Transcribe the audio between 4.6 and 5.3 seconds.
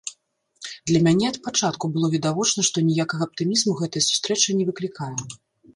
не выклікае.